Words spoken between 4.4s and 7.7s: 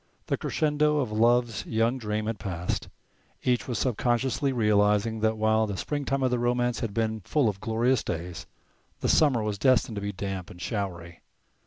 realizing that while the springtime of their romance had been full of